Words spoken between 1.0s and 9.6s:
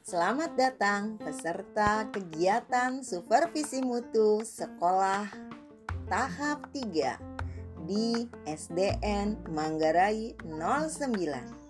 peserta kegiatan supervisi mutu sekolah tahap 3 di SDN